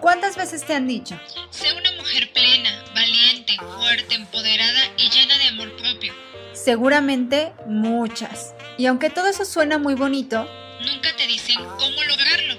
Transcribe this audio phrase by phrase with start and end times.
[0.00, 1.18] ¿Cuántas veces te han dicho?
[1.50, 6.12] Sé una mujer plena, valiente, fuerte, empoderada y llena de amor propio.
[6.52, 8.54] Seguramente muchas.
[8.78, 10.48] Y aunque todo eso suena muy bonito,
[10.80, 12.54] Nunca te dicen cómo lograrlo.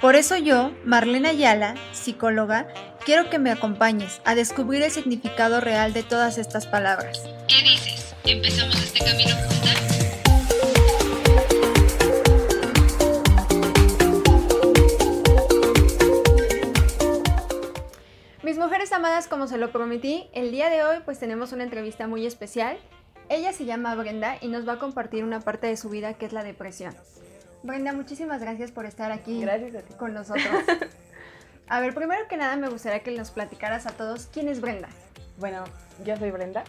[0.00, 2.66] por eso yo, Marlena Ayala, psicóloga,
[3.04, 7.22] quiero que me acompañes a descubrir el significado real de todas estas palabras.
[7.48, 8.14] ¿Qué dices?
[8.24, 9.34] ¿Empezamos este camino
[19.00, 22.76] amadas, como se lo prometí, el día de hoy pues tenemos una entrevista muy especial.
[23.30, 26.26] Ella se llama Brenda y nos va a compartir una parte de su vida que
[26.26, 26.94] es la depresión.
[27.62, 29.94] Brenda, muchísimas gracias por estar aquí Gracias a ti.
[29.94, 30.44] con nosotros.
[31.68, 34.90] A ver, primero que nada me gustaría que nos platicaras a todos quién es Brenda.
[35.38, 35.64] Bueno,
[36.04, 36.64] yo soy Brenda,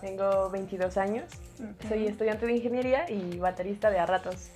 [0.00, 1.24] tengo 22 años,
[1.88, 4.50] soy estudiante de ingeniería y baterista de a ratos.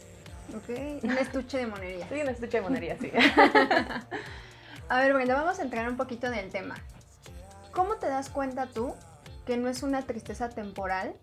[0.50, 2.08] Ok, un estuche de monería.
[2.08, 3.10] Soy una estuche de monería, sí.
[4.90, 6.74] A ver, Brenda, vamos a entrar un poquito en el tema.
[7.72, 8.94] ¿Cómo te das cuenta tú
[9.46, 11.14] que no es una tristeza temporal,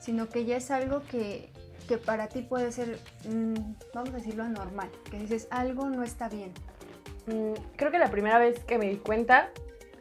[0.00, 1.52] sino que ya es algo que,
[1.88, 2.98] que para ti puede ser,
[3.28, 3.54] mm,
[3.94, 4.88] vamos a decirlo, anormal?
[5.10, 6.52] Que dices, algo no está bien.
[7.26, 9.50] Mm, Creo que la primera vez que me di cuenta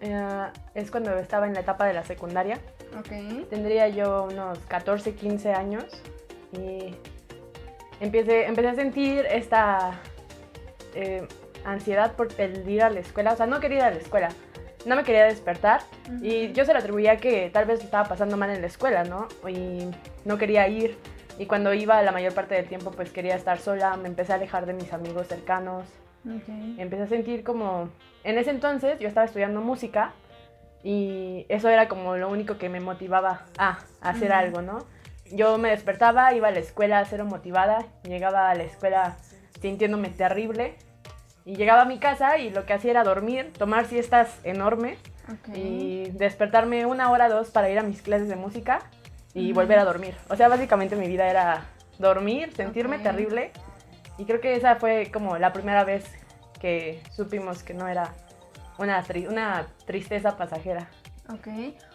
[0.01, 2.59] eh, es cuando estaba en la etapa de la secundaria.
[2.97, 3.47] Ok.
[3.49, 5.85] Tendría yo unos 14, 15 años
[6.53, 6.95] y
[7.99, 9.99] empecé, empecé a sentir esta
[10.95, 11.27] eh,
[11.65, 13.33] ansiedad por el ir a la escuela.
[13.33, 14.29] O sea, no quería ir a la escuela,
[14.85, 15.81] no me quería despertar
[16.21, 19.03] y yo se lo atribuía a que tal vez estaba pasando mal en la escuela,
[19.03, 19.27] ¿no?
[19.47, 19.89] Y
[20.25, 20.97] no quería ir.
[21.37, 24.35] Y cuando iba la mayor parte del tiempo pues quería estar sola, me empecé a
[24.35, 25.85] alejar de mis amigos cercanos.
[26.77, 27.89] Empecé a sentir como...
[28.23, 30.13] En ese entonces yo estaba estudiando música
[30.83, 34.85] y eso era como lo único que me motivaba a, a hacer algo, ¿no?
[35.31, 39.17] Yo me despertaba, iba a la escuela cero motivada, llegaba a la escuela
[39.61, 40.75] sintiéndome terrible
[41.49, 45.55] y llegaba a mi casa y lo que hacía era dormir, tomar siestas enormes Ok.
[45.55, 48.81] y despertarme una hora dos para ir a mis clases de música
[49.33, 49.61] y Ujú.
[49.61, 50.15] volver a dormir.
[50.29, 51.65] O sea, básicamente mi vida era
[51.97, 53.01] dormir, sentirme Ok.
[53.03, 53.51] terrible
[54.19, 56.05] y creo que esa fue como la primera vez
[56.59, 58.13] que supimos que no era
[58.77, 60.87] una, tri- una tristeza pasajera.
[61.33, 61.47] Ok.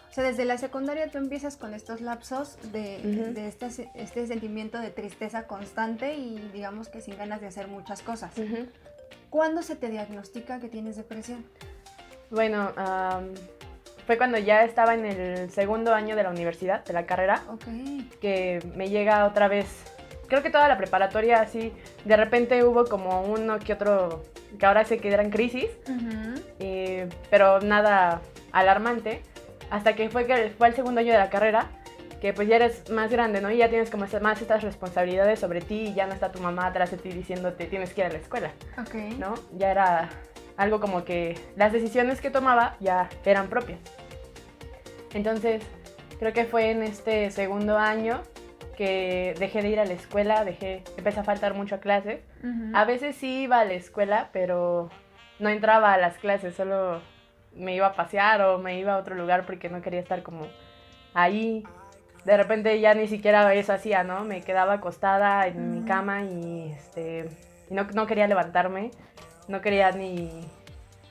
[0.09, 3.33] O sea, desde la secundaria tú empiezas con estos lapsos de, Ujú.
[3.33, 8.01] de este, este sentimiento de tristeza constante y digamos que sin ganas de hacer muchas
[8.01, 8.31] cosas.
[9.29, 11.45] ¿Cuándo se te diagnostica que tienes depresión?
[12.29, 13.33] Bueno, am,
[14.05, 17.63] fue cuando ya estaba en el segundo año de la universidad, de la carrera, Ok.
[18.21, 19.67] que me llega otra vez,
[20.27, 21.73] creo que toda la preparatoria así,
[22.05, 24.23] de repente hubo como uno que otro,
[24.59, 25.67] que ahora sé que eran crisis,
[27.29, 28.21] pero nada
[28.51, 29.21] alarmante,
[29.69, 31.69] hasta que fue, que fue el segundo año de la carrera,
[32.25, 33.51] que pues ya eres más grande, ¿no?
[33.51, 36.65] Y ya tienes como más estas responsabilidades sobre ti y ya no está tu mamá
[36.65, 38.95] atrás de ti diciéndote tienes que ir a la escuela, Ok.
[39.19, 39.35] ¿no?
[39.55, 40.09] Ya era
[40.57, 43.77] algo como que las decisiones que tomaba ya eran propias.
[45.13, 45.61] Entonces,
[46.17, 48.23] creo que fue en este segundo año
[48.75, 52.21] que dejé de ir a la escuela, dejé, empecé a faltar mucho a clases.
[52.39, 52.71] Ujú.
[52.75, 54.89] A veces sí iba a la escuela, pero
[55.37, 57.01] no entraba a las clases, solo
[57.55, 60.47] me iba a pasear o me iba a otro lugar porque no quería estar como
[61.13, 61.63] ahí.
[62.25, 64.23] De repente ya ni siquiera eso hacía, ¿no?
[64.23, 67.29] Me quedaba acostada en mi cama y, este,
[67.69, 68.91] y no, no quería levantarme,
[69.47, 70.41] no quería ni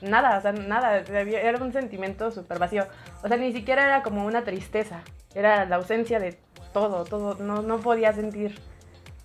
[0.00, 2.86] nada, o sea, nada, era un sentimiento súper vacío.
[3.22, 5.02] O sea, ni siquiera era como una tristeza,
[5.34, 6.36] era la ausencia de
[6.72, 8.60] todo, todo, no, no podía sentir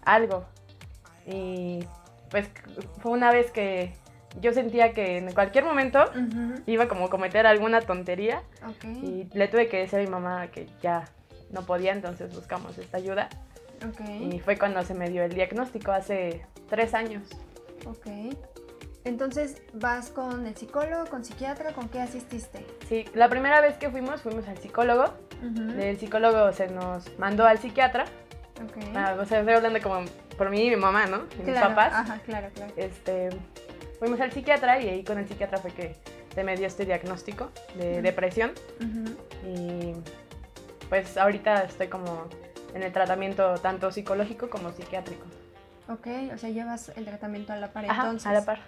[0.05, 0.45] algo.
[1.25, 1.83] Y
[2.29, 2.49] pues
[3.01, 3.93] fue una vez que
[4.39, 6.05] yo sentía que en cualquier momento
[6.67, 8.85] iba como a cometer alguna tontería Ok.
[8.85, 11.05] y le tuve que decir a mi mamá que ya
[11.51, 13.29] no podía, entonces buscamos esta ayuda.
[13.87, 14.01] Ok.
[14.33, 17.27] Y fue cuando se me dio el diagnóstico hace tres años.
[17.85, 18.07] Ok.
[19.05, 21.71] Entonces, ¿vas con el psicólogo, con psiquiatra?
[21.71, 22.65] ¿Con qué asististe?
[22.87, 25.05] Sí, la primera vez que fuimos, fuimos al psicólogo.
[25.79, 28.03] El psicólogo se nos mandó al psiquiatra.
[28.61, 28.83] Ok.
[28.93, 30.03] Ah, o sea, estoy hablando como
[30.37, 31.23] por mí y mi mamá, ¿no?
[31.39, 31.93] Y mis papás.
[31.93, 32.73] Ajá, claro, claro.
[32.75, 33.29] Este,
[33.99, 35.95] fuimos al psiquiatra y ahí con el psiquiatra fue que
[36.35, 38.51] se me dio este diagnóstico de depresión.
[39.45, 39.93] Y
[40.89, 42.25] pues ahorita estoy como
[42.73, 45.25] en el tratamiento tanto psicológico como psiquiátrico.
[45.87, 47.85] Ok, o sea, llevas el tratamiento a la par.
[47.89, 48.59] Ajá, Entonces, a la par.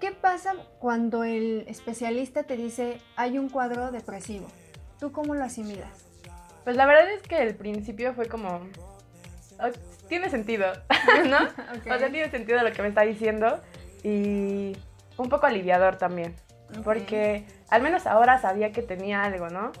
[0.00, 4.46] ¿qué pasa cuando el especialista te dice hay un cuadro depresivo?
[4.98, 6.06] ¿Tú cómo lo asimilas?
[6.64, 8.60] Pues la verdad es que el principio fue como...
[9.60, 9.68] "Oh,
[10.08, 10.66] tiene sentido,
[11.28, 11.38] ¿no?
[11.94, 13.60] O sea, tiene sentido lo que me está diciendo
[14.02, 14.76] y
[15.16, 16.34] un poco aliviador también.
[16.78, 16.82] Ok.
[16.84, 19.72] Porque al menos ahora sabía que tenía algo, ¿no?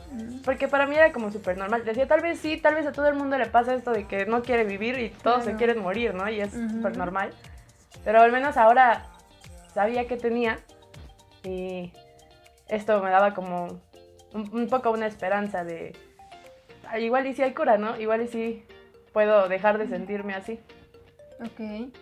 [0.46, 1.84] Porque para mí era como súper normal.
[1.84, 4.24] Decía, tal vez sí, tal vez a todo el mundo le pasa esto de que
[4.24, 6.26] no quiere vivir y todos se quieren morir, ¿no?
[6.30, 6.70] Y es Ujú.
[6.70, 7.34] súper normal.
[8.02, 9.04] Pero al menos ahora
[9.74, 10.58] sabía que tenía
[11.44, 11.92] y
[12.68, 13.78] esto me daba como
[14.32, 15.94] un, un poco una esperanza de,
[16.88, 18.00] "Ah, igual y si hay cura, ¿no?
[18.00, 18.64] Igual y si
[19.12, 20.58] puedo dejar de sentirme así.
[21.40, 21.92] Ok.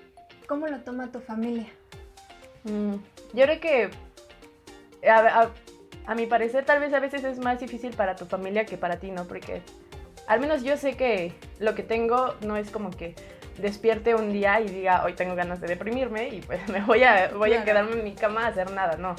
[0.47, 1.67] ¿Cómo lo toma tu familia?
[2.63, 2.95] Mm,
[3.33, 3.91] yo creo que
[5.09, 5.51] a, a-
[6.11, 8.97] a mi parecer tal vez a veces es más difícil para tu familia que para
[8.97, 9.29] ti, ¿no?
[9.29, 9.63] Porque
[10.27, 13.15] al menos yo sé que lo que tengo no es como que
[13.59, 17.29] despierte un día y diga, hoy tengo ganas de deprimirme y pues me voy a,
[17.29, 19.15] voy a quedarme en mi cama a hacer nada, no.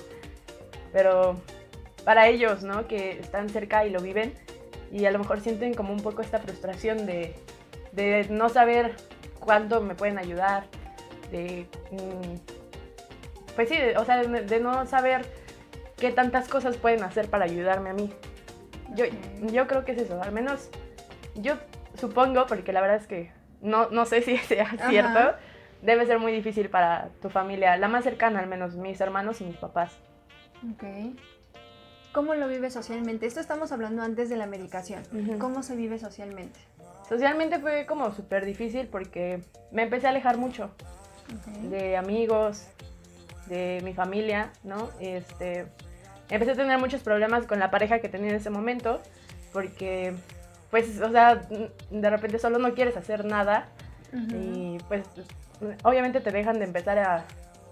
[0.92, 1.40] Pero
[2.04, 2.86] para ellos, ¿no?
[2.90, 4.34] Que están cerca y lo viven
[4.92, 7.34] y a lo mejor sienten como un poco esta frustración de,
[7.94, 8.98] de no saber
[9.40, 10.66] cuándo me pueden ayudar,
[11.32, 11.68] de...
[11.92, 15.26] mm, pues sí, o sea, de, de no saber
[16.01, 18.12] qué tantas cosas pueden hacer para ayudarme a mí.
[18.95, 19.06] Yo,
[19.53, 20.69] yo creo que es eso, al menos
[21.36, 21.53] yo
[21.98, 23.31] supongo, porque la verdad es que
[23.62, 24.89] no, no sé si sea Ajá.
[24.89, 25.19] cierto,
[25.83, 29.45] debe ser muy difícil para tu familia, la más cercana al menos, mis hermanos y
[29.45, 29.94] mis papás.
[30.74, 30.83] Ok.
[32.12, 33.27] ¿Cómo lo vives socialmente?
[33.27, 35.03] Esto estamos hablando antes de la medicación.
[35.13, 35.38] Ujú.
[35.38, 36.59] ¿Cómo se vive socialmente?
[37.07, 40.71] Socialmente fue como súper difícil porque me empecé a alejar mucho
[41.31, 41.53] Ok.
[41.69, 42.65] de amigos,
[43.45, 44.89] de mi familia, ¿no?
[45.00, 45.68] Este,
[46.31, 49.01] empecé a tener muchos problemas con la pareja que tenía en ese momento,
[49.54, 50.13] porque,
[50.72, 51.44] pues, o sea,
[51.92, 53.68] de repente solo no quieres hacer nada
[54.13, 54.36] Ujú.
[54.36, 55.04] y, pues,
[55.83, 57.25] obviamente te dejan de empezar a,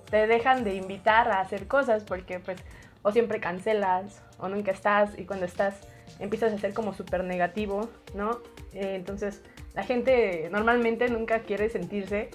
[0.09, 2.59] te dejan de invitar a hacer cosas, porque, pues,
[3.01, 5.75] o siempre cancelas, o nunca estás, y cuando estás
[6.19, 8.39] empiezas a ser como súper negativo, ¿no?
[8.73, 9.41] Eh, entonces,
[9.73, 12.29] la gente normalmente nunca quiere sentirse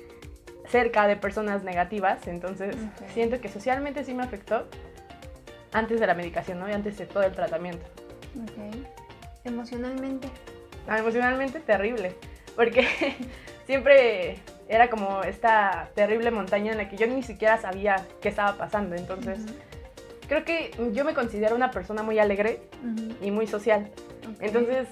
[0.69, 3.09] cerca de personas negativas, entonces Ok.
[3.13, 4.67] siento que socialmente sí me afectó
[5.75, 6.69] antes de la medicación, ¿no?
[6.69, 7.85] Y antes de todo el tratamiento.
[8.43, 8.87] Ok.
[9.45, 10.29] Emocionalmente.
[10.89, 12.17] Ah, Emocionalmente terrible,
[12.57, 12.87] porque
[13.67, 14.39] siempre
[14.69, 18.97] era como esta terrible montaña en la que yo ni siquiera sabía qué estaba pasando,
[18.97, 19.41] entonces
[20.27, 22.63] creo que yo me considero una persona muy alegre
[23.21, 23.91] y muy social,
[24.41, 24.89] entonces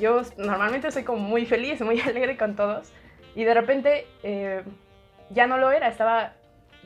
[0.00, 2.92] yo normalmente soy como muy feliz, muy alegre con todos
[3.34, 4.62] y de repente eh,
[5.30, 6.34] ya no lo era, estaba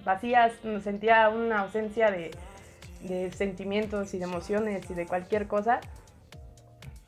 [0.02, 0.50] vacía,
[0.82, 2.30] sentía una ausencia de,
[3.02, 5.80] de sentimientos y de emociones y de cualquier cosa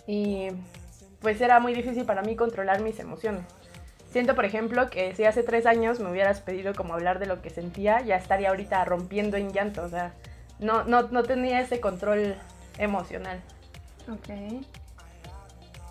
[0.06, 0.48] y
[1.20, 3.44] pues era muy difícil para mí controlar mis emociones.
[4.10, 7.42] Siento, por ejemplo, que si hace tres años me hubieras pedido como hablar de lo
[7.42, 10.14] que sentía, ya estaría ahorita rompiendo en llanto, o sea,
[10.58, 12.36] no, no, no tenía ese control
[12.78, 13.40] emocional.
[14.08, 14.64] Ok.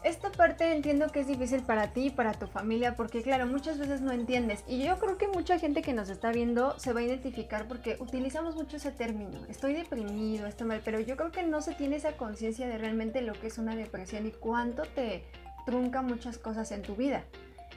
[0.06, 3.80] Esta parte entiendo que es difícil para ti y para tu familia porque claro, muchas
[3.80, 7.00] veces no entiendes y yo creo que mucha gente que nos está viendo se va
[7.00, 11.42] a identificar porque utilizamos mucho ese término, estoy deprimido, estoy mal, pero yo creo que
[11.42, 15.24] no se tiene esa conciencia de realmente lo que es una depresión y cuánto te
[15.66, 17.24] trunca muchas cosas en tu vida.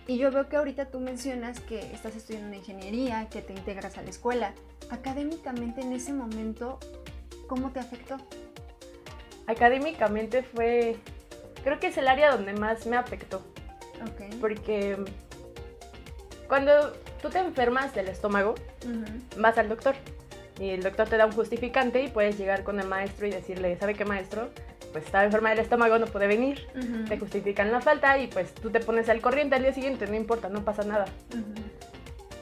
[0.06, 4.02] Y yo veo que ahorita tú mencionas que estás estudiando ingeniería, que te integras a
[4.02, 4.52] la escuela.
[4.90, 6.78] Académicamente en ese momento,
[7.46, 8.18] ¿cómo te afectó?
[9.46, 10.98] Académicamente fue,
[11.68, 13.42] creo que es el área donde más me afectó,
[14.02, 14.34] Ok.
[14.40, 14.96] porque
[16.48, 18.54] cuando tú te enfermas del estómago,
[19.36, 19.94] vas al doctor
[20.58, 23.76] y el doctor te da un justificante y puedes llegar con el maestro y decirle,
[23.78, 24.48] ¿sabe qué maestro?
[24.92, 26.66] Pues estaba enferma del estómago, no puede venir.
[27.06, 30.14] Te justifican la falta y pues tú te pones al corriente al día siguiente, no
[30.14, 31.04] importa, no pasa nada.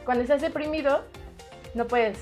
[0.05, 1.05] Cuando estás deprimido,
[1.75, 2.17] no puedes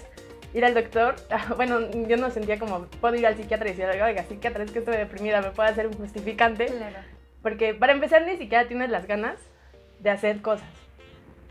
[0.54, 1.16] ir al doctor.
[1.56, 4.78] Bueno, yo no sentía como, puedo ir al psiquiatra y decirle, oiga, psiquiatra, es que
[4.78, 6.66] estoy deprimida, me puede hacer un justificante.
[6.66, 6.96] Claro.
[7.42, 9.38] Porque para empezar ni siquiera tienes las ganas
[9.98, 10.68] de hacer cosas,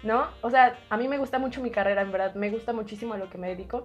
[0.01, 0.27] ¿no?
[0.41, 3.17] O sea, a mí me gusta mucho mi carrera, en verdad, me gusta muchísimo a
[3.17, 3.83] lo que me dedico,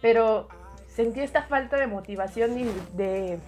[0.00, 0.48] pero
[0.88, 2.64] sentí esta falta de motivación y
[2.96, 3.38] de,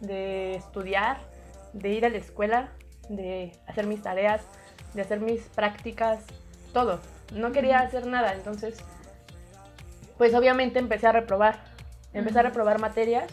[0.00, 1.18] de estudiar,
[1.72, 2.72] de ir a la escuela,
[3.08, 4.42] de hacer mis tareas,
[4.94, 6.24] de hacer mis prácticas,
[6.72, 7.00] todo.
[7.32, 8.78] No quería hacer nada, entonces,
[10.18, 11.64] pues obviamente empecé a reprobar.
[12.12, 12.48] Empecé a Ujú.
[12.48, 13.26] reprobar materias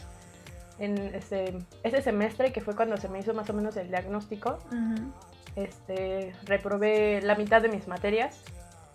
[0.78, 4.58] en ese, ese semestre, que fue cuando se me hizo más o menos el diagnóstico,
[4.66, 5.12] Ujú.
[5.56, 8.40] este, reprobé la mitad de mis materias.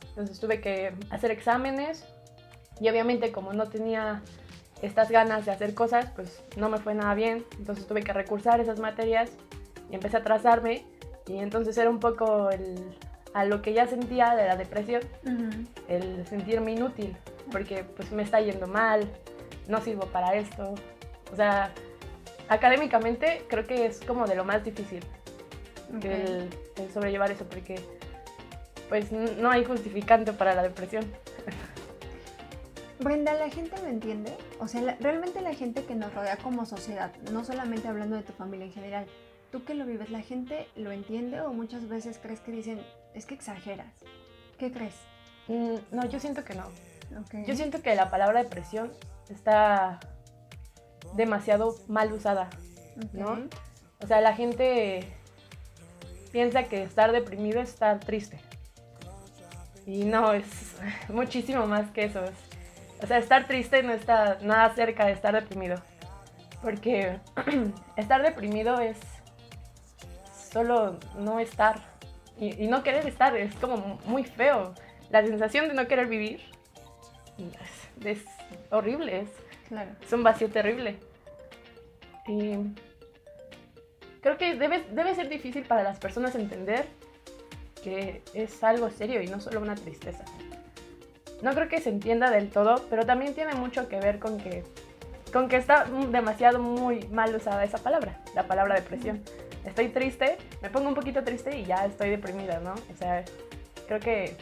[0.10, 2.04] Entonces tuve que hacer exámenes
[2.82, 4.22] y obviamente como no tenía
[4.82, 7.46] estas ganas de hacer cosas, pues no me fue nada bien.
[7.60, 9.32] Entonces tuve que recursar esas materias
[9.90, 10.86] y empecé a atrasarme
[11.28, 12.76] y entonces era un poco el,
[13.34, 15.66] a lo que ya sentía de la depresión, Ujú.
[15.88, 17.16] el sentirme inútil,
[17.52, 19.10] porque pues me está yendo mal,
[19.68, 20.76] no sirvo para esto.
[21.32, 21.72] O sea,
[22.50, 25.04] académicamente creo que es como de lo más difícil
[25.96, 26.06] Ok.
[26.06, 27.80] el, el sobrellevar eso, porque
[28.90, 31.06] pues no hay justificante para la depresión.
[33.00, 34.36] Brenda, ¿la gente lo entiende?
[34.60, 38.24] O sea, la- realmente la gente que nos rodea como sociedad, no solamente hablando de
[38.24, 39.06] tu familia en general,
[39.52, 42.82] tú que lo vives, ¿la gente lo entiende o muchas veces crees que dicen,
[43.14, 43.94] es que exageras?
[44.58, 44.96] ¿Qué crees?
[45.48, 46.64] Mm, no, yo siento que no.
[47.46, 48.92] Yo siento que la palabra depresión
[49.30, 50.00] está
[51.16, 52.50] demasiado mal usada.
[53.14, 53.48] ¿no?
[54.04, 55.14] O sea, la gente
[56.32, 58.40] piensa que estar deprimido es estar triste.
[59.86, 60.76] Y no, es
[61.10, 62.24] muchísimo más que eso.
[62.24, 62.48] Es-
[63.02, 65.76] o sea, estar triste no está nada cerca de estar deprimido.
[66.62, 67.20] Porque
[67.96, 68.98] estar deprimido es
[70.52, 71.80] solo no estar.
[72.40, 74.74] Y, y no querer estar, es como muy feo.
[75.10, 76.42] La sensación de no querer vivir
[78.04, 78.24] es,
[78.70, 79.30] horrible, es,
[79.68, 79.92] Claro.
[80.02, 80.98] es un vacío terrible.
[82.28, 82.56] Y
[84.22, 86.86] creo que debe, debe ser difícil para las personas entender
[87.84, 90.24] que es algo serio y no solo una tristeza.
[91.42, 94.64] No creo que se entienda del todo, pero también tiene mucho que ver con que,
[95.32, 99.22] con que está demasiado muy mal usada esa palabra, la palabra depresión.
[99.64, 102.74] Estoy triste, me pongo un poquito triste y ya estoy deprimida, ¿no?
[102.74, 103.24] O sea,
[103.88, 104.36] creo que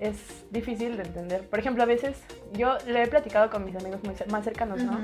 [0.00, 0.16] es
[0.50, 1.48] difícil de entender.
[1.48, 2.16] Por ejemplo, a veces
[2.52, 4.98] yo le he platicado con mis amigos muy más cercanos, ¿no?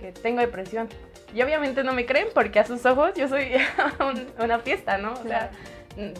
[0.00, 0.88] Que tengo depresión.
[1.34, 3.52] Y obviamente no me creen porque a sus ojos yo soy
[4.00, 5.12] un- una fiesta, ¿no?
[5.14, 5.50] O sea,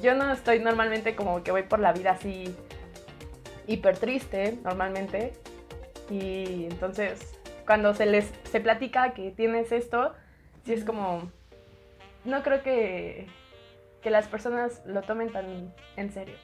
[0.03, 2.55] yo no estoy normalmente como que voy por la vida así
[3.67, 5.35] hiper triste normalmente.
[6.11, 7.35] Y entonces
[7.67, 10.15] cuando se les se platica que tienes esto,
[10.65, 11.31] sí es como
[12.25, 13.27] no creo que
[14.03, 16.37] que las personas lo tomen tan en serio.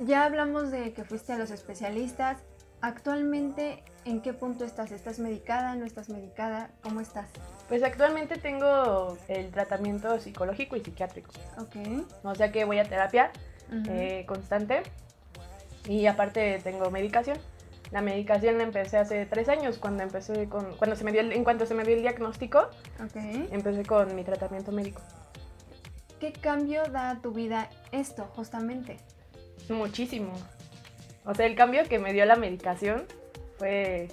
[0.00, 2.38] Ya hablamos de que fuiste a los especialistas.
[2.80, 4.90] Actualmente, ¿en qué punto estás?
[4.92, 5.74] ¿Estás medicada?
[5.74, 6.70] ¿No estás medicada?
[6.82, 7.28] ¿Cómo estás?
[7.68, 11.30] Pues actualmente tengo el tratamiento psicológico y psiquiátrico.
[11.58, 11.76] Ok.
[12.24, 13.30] O sea que voy a terapia
[13.68, 13.84] Ujú.
[13.90, 14.82] eh, constante
[15.88, 17.38] y aparte tengo medicación.
[17.90, 21.32] La medicación la empecé hace tres años cuando empecé con, cuando se me dio el-
[21.32, 22.58] en cuanto se me dio el diagnóstico,
[23.02, 23.16] Ok.
[23.50, 25.00] empecé con mi tratamiento médico.
[26.20, 28.98] ¿Qué cambio da a tu vida esto, justamente?
[29.68, 30.32] Muchísimo.
[31.24, 33.04] O sea, el cambio que me dio la medicación
[33.58, 34.08] fue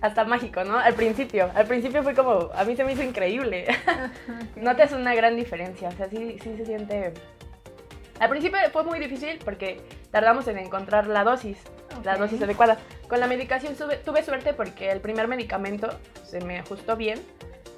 [0.00, 0.78] hasta mágico, ¿no?
[0.78, 3.66] Al principio, al principio fue como, a mí se me hizo increíble.
[4.56, 7.12] Notas una gran diferencia, o sea, sí, sí se siente...
[8.18, 11.56] Al principio fue muy difícil porque tardamos en encontrar la dosis,
[12.04, 12.78] la dosis adecuada.
[13.08, 15.88] Con la medicación sube- tuve suerte porque el primer medicamento
[16.24, 17.18] se me ajustó bien,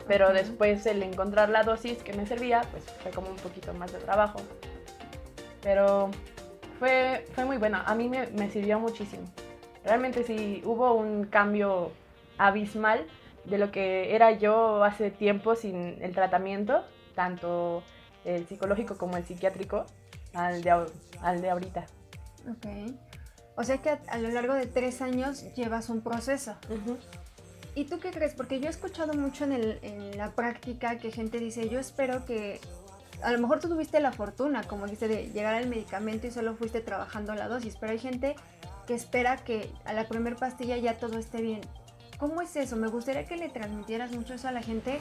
[0.09, 3.93] pero después el encontrar la dosis que me servía, pues fue como un poquito más
[3.93, 4.41] de trabajo.
[5.63, 6.11] Pero
[6.83, 9.23] fue, fue muy bueno, a mí me, me sirvió muchísimo.
[9.85, 11.93] Realmente sí hubo un cambio
[12.39, 13.07] abismal
[13.45, 16.83] de lo que era yo hace tiempo sin el tratamiento,
[17.15, 17.85] tanto
[18.25, 19.87] el psicológico como el psiquiátrico,
[20.35, 20.71] al de,
[21.21, 21.87] al de ahorita.
[22.51, 22.67] Ok.
[23.55, 26.57] O sea que a, a lo largo de tres años llevas un proceso.
[27.77, 28.35] ¿Y tú qué crees?
[28.35, 32.25] Porque yo he escuchado mucho en, el- en la práctica que gente dice, yo espero
[32.25, 32.61] que...
[33.23, 36.55] A lo mejor tú tuviste la fortuna, como dijiste, de llegar al medicamento y solo
[36.55, 38.35] fuiste trabajando la dosis, pero hay gente
[38.87, 41.61] que espera que a la primer pastilla ya todo esté bien.
[42.19, 42.77] ¿Cómo es eso?
[42.77, 45.01] Me gustaría que le transmitieras mucho eso a la gente,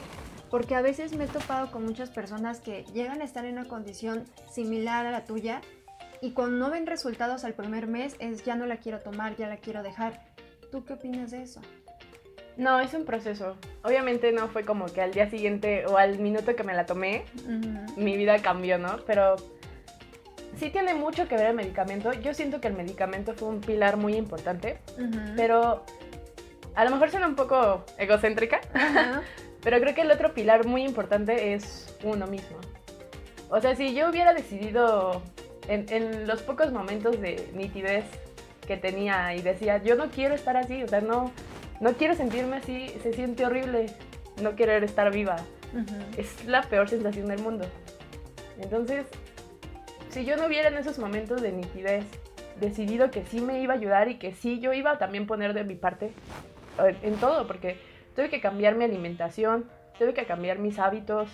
[0.50, 3.68] porque a veces me he topado con muchas personas que llegan a estar en una
[3.68, 5.60] condición similar a la tuya
[6.20, 9.48] y cuando no ven resultados al primer mes es ya no la quiero tomar, ya
[9.48, 10.20] la quiero dejar.
[10.70, 11.60] ¿Tú qué opinas de eso?
[12.56, 13.56] No, es un proceso.
[13.82, 17.24] Obviamente no fue como que al día siguiente o al minuto que me la tomé,
[17.96, 18.98] mi vida cambió, ¿no?
[19.06, 19.36] Pero
[20.56, 22.12] sí tiene mucho que ver el medicamento.
[22.12, 24.78] Yo siento que el medicamento fue un pilar muy importante,
[25.36, 25.84] pero
[26.74, 28.60] a lo mejor suena un poco egocéntrica,
[29.62, 32.58] pero creo que el otro pilar muy importante es uno mismo.
[33.50, 35.22] O sea, si yo hubiera decidido
[35.68, 38.04] en, en los pocos momentos de nitidez
[38.66, 41.32] que tenía y decía, yo no quiero estar así, o sea, no,
[41.82, 43.86] no quiero sentirme así, se siente horrible
[44.40, 45.36] no querer estar viva.
[46.16, 47.66] Es la peor sensación del mundo.
[48.58, 49.06] Entonces,
[50.10, 52.04] si yo no hubiera en esos momentos de nitidez
[52.60, 55.54] decidido que sí me iba a ayudar y que sí yo iba a también poner
[55.54, 56.12] de mi parte
[57.02, 57.78] en todo, porque
[58.14, 61.28] tuve que cambiar mi alimentación, tuve que cambiar mis hábitos,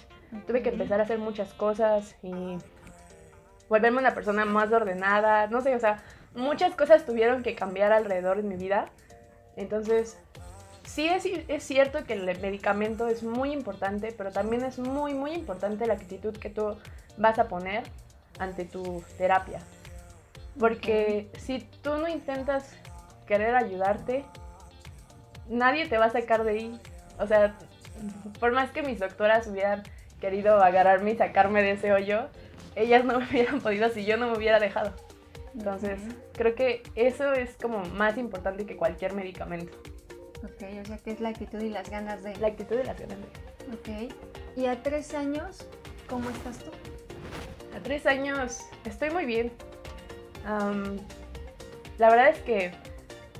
[0.46, 2.56] tuve que empezar a hacer muchas cosas y
[3.68, 6.02] volverme una persona más ordenada, no sé, o sea,
[6.34, 8.86] muchas cosas tuvieron que cambiar alrededor de mi vida.
[9.56, 10.18] Entonces,
[10.98, 15.32] sí es, es cierto que el medicamento es muy importante, pero también es muy, muy
[15.32, 16.76] importante la actitud que tú
[17.16, 17.84] vas a poner
[18.40, 19.60] ante tu terapia.
[20.58, 22.74] Porque si tú no intentas
[23.26, 24.24] querer ayudarte,
[25.48, 26.80] nadie te va a sacar de ahí.
[27.20, 27.56] O sea,
[28.40, 29.84] por más que mis doctoras hubieran
[30.20, 32.28] querido agarrarme y sacarme de ese hoyo,
[32.74, 34.92] ellas no me hubieran podido si yo no me hubiera dejado.
[35.54, 36.00] Entonces,
[36.32, 39.78] creo que eso es como más importante que cualquier medicamento.
[40.44, 42.36] Ok, o sea que es la actitud y las ganas de...
[42.36, 43.16] La actitud de la ciudad.
[43.72, 44.12] Ok.
[44.56, 45.66] Y a tres años,
[46.08, 46.70] ¿cómo estás tú?
[47.76, 49.52] A tres años estoy muy bien.
[50.46, 50.98] Am,
[51.98, 52.72] la verdad es que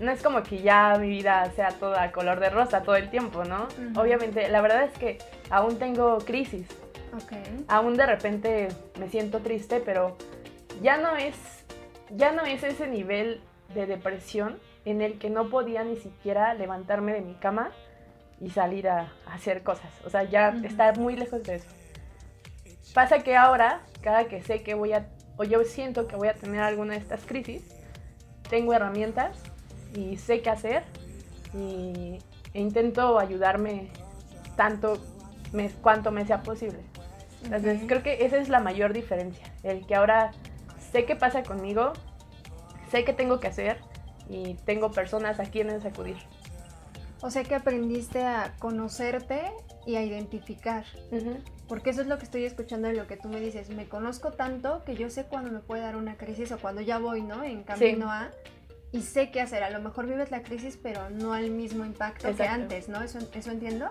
[0.00, 3.44] no es como que ya mi vida sea toda color de rosa todo el tiempo,
[3.44, 3.68] ¿no?
[3.96, 5.18] Obviamente, la verdad es que
[5.50, 6.66] aún tengo crisis,
[7.14, 7.32] Ok.
[7.68, 10.16] aún de repente me siento triste, pero
[10.82, 11.34] ya no es,
[12.10, 13.40] ya no es ese nivel
[13.74, 14.58] de depresión
[14.90, 17.70] en el que no podía ni siquiera levantarme de mi cama
[18.40, 19.90] y salir a, a hacer cosas.
[20.04, 20.66] O sea, ya Ujú.
[20.66, 21.66] está muy lejos de eso.
[22.94, 26.34] Pasa que ahora, cada que sé que voy a, o yo siento que voy a
[26.34, 27.62] tener alguna de estas crisis,
[28.48, 29.36] tengo herramientas
[29.94, 30.82] y sé qué hacer
[31.54, 32.18] y,
[32.54, 33.88] e intento ayudarme
[34.56, 34.98] tanto
[35.52, 36.78] me- cuanto me sea posible.
[37.44, 39.46] Entonces, creo que esa es la mayor diferencia.
[39.62, 40.32] El que ahora
[40.92, 41.92] sé qué pasa conmigo,
[42.90, 43.78] sé qué tengo que hacer
[44.28, 46.16] y tengo personas a quienes acudir.
[47.20, 49.42] O sea que aprendiste a conocerte
[49.86, 50.84] y a identificar.
[51.66, 53.70] Porque eso es lo que estoy escuchando de lo que tú me dices.
[53.70, 56.98] Me conozco tanto que yo sé cuándo me puede dar una crisis o cuando ya
[56.98, 57.42] voy, ¿no?
[57.42, 58.30] En camino a.
[58.92, 59.62] Y sé qué hacer.
[59.62, 63.02] A lo mejor vives la crisis, pero no al mismo impacto que antes, ¿no?
[63.02, 63.90] Eso, eso entiendo.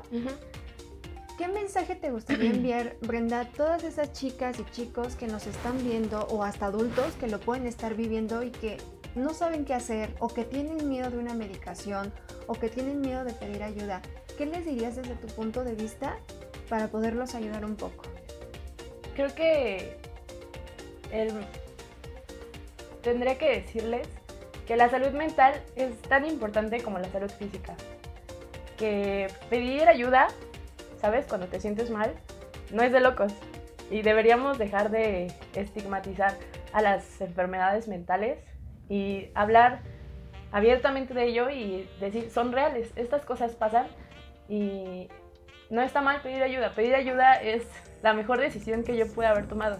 [1.37, 5.77] ¿Qué mensaje te gustaría enviar, Brenda, a todas esas chicas y chicos que nos están
[5.83, 8.77] viendo o hasta adultos que lo pueden estar viviendo y que
[9.15, 12.13] no saben qué hacer o que tienen miedo de una medicación
[12.47, 14.01] o que tienen miedo de pedir ayuda?
[14.37, 16.17] ¿Qué les dirías desde tu punto de vista
[16.69, 18.03] para poderlos ayudar un poco?
[19.15, 19.97] Creo que
[23.01, 24.07] tendría que decirles
[24.67, 27.75] que la salud mental es tan importante como la salud física.
[28.77, 30.27] Que pedir ayuda,
[31.01, 31.25] ¿sabes?
[31.25, 32.13] Cuando te sientes mal,
[32.71, 33.33] no es de locos.
[33.89, 36.35] Y deberíamos dejar de estigmatizar
[36.73, 38.39] a las enfermedades mentales
[38.89, 39.81] y hablar
[40.51, 43.87] abiertamente de ello y decir, son reales, estas cosas pasan
[44.47, 45.09] y
[45.69, 46.73] no está mal pedir ayuda.
[46.73, 47.63] Pedir ayuda es
[48.01, 49.77] la mejor decisión que yo pude haber tomado.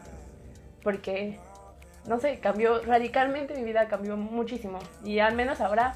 [0.84, 1.38] Porque,
[2.08, 4.80] no sé, cambió radicalmente mi vida, cambió muchísimo.
[5.04, 5.96] Y al menos ahora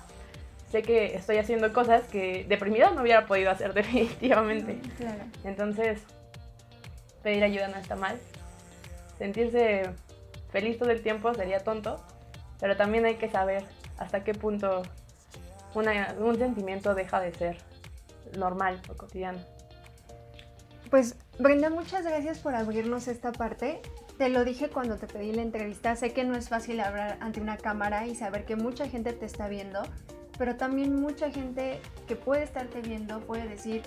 [0.71, 4.79] sé que estoy haciendo cosas que deprimida no hubiera podido hacer definitivamente.
[4.97, 5.23] Claro.
[5.43, 6.01] Entonces,
[7.23, 8.17] pedir ayuda no está mal.
[9.17, 9.89] Sentirse
[10.51, 12.03] feliz todo el tiempo sería tonto,
[12.61, 13.65] pero también hay que saber
[13.97, 14.83] hasta qué punto
[15.73, 17.57] una- un sentimiento deja de ser
[18.37, 19.39] normal o cotidiano.
[20.89, 23.81] Pues Brenda, muchas gracias por abrirnos esta parte.
[24.17, 27.41] Te lo dije cuando te pedí la entrevista, sé que no es fácil hablar ante
[27.41, 29.81] una cámara y saber que mucha gente te está viendo,
[30.37, 33.81] pero también mucha gente que puede estarte viendo puede decir,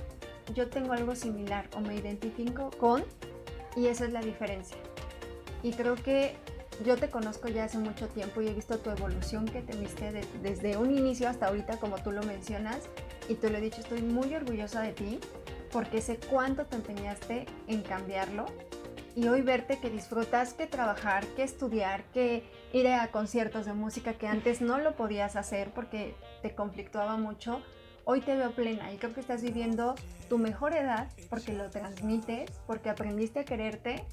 [0.55, 3.05] yo tengo algo similar o me identifico con
[3.77, 4.77] y esa es la diferencia.
[5.63, 6.37] Y creo que
[6.85, 10.27] yo te conozco ya hace mucho tiempo y he visto tu evolución que tuviste de-
[10.43, 12.79] desde un inicio hasta ahorita, como tú lo mencionas,
[13.29, 15.21] y te lo he dicho, estoy muy orgullosa de ti
[15.71, 18.47] porque sé cuánto te empeñaste en cambiarlo
[19.17, 24.15] y hoy verte que disfrutas que trabajar, que estudiar, que ir a conciertos de música
[24.15, 27.61] que antes no lo podías hacer porque te conflictuaba mucho,
[28.05, 29.95] hoy te veo plena y creo que estás viviendo
[30.29, 34.05] tu mejor edad porque lo transmites, porque aprendiste a quererte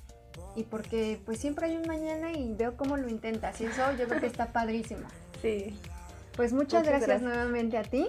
[0.56, 4.08] y porque pues siempre hay un mañana y veo cómo lo intentas y eso yo
[4.08, 5.08] creo que está padrísimo.
[5.42, 5.78] Sí.
[6.36, 7.22] Pues muchas, Muchas gracias, gracias.
[7.22, 8.08] nuevamente a ti.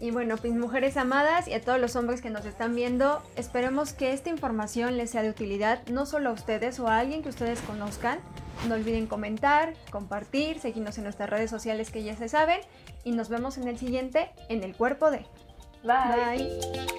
[0.00, 3.92] Y bueno, pues mujeres amadas y a todos los hombres que nos están viendo, esperemos
[3.92, 7.28] que esta información les sea de utilidad, no solo a ustedes o a alguien que
[7.28, 8.18] ustedes conozcan.
[8.68, 12.60] No olviden comentar, compartir, seguirnos en nuestras redes sociales que ya se saben
[13.04, 15.26] y nos vemos en el siguiente, en el cuerpo de.
[15.84, 16.36] Bye.
[16.36, 16.93] Bye.